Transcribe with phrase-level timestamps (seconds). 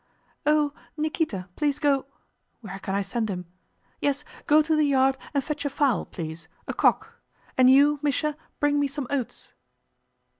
[0.47, 2.07] "Oh, Nikíta, please go...
[2.61, 3.45] where can I send him?...
[3.99, 7.21] Yes, go to the yard and fetch a fowl, please, a cock,
[7.55, 9.53] and you, Misha, bring me some oats."